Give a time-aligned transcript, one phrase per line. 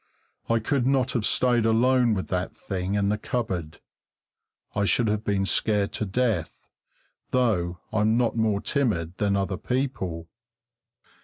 [0.49, 3.79] I could not have stayed alone with that thing in the cupboard;
[4.73, 6.67] I should have been scared to death,
[7.29, 10.27] though I'm not more timid than other people.